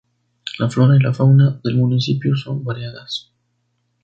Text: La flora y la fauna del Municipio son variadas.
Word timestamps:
La 0.57 0.67
flora 0.67 0.95
y 0.95 0.99
la 0.99 1.13
fauna 1.13 1.61
del 1.63 1.75
Municipio 1.75 2.35
son 2.35 2.63
variadas. 2.63 3.35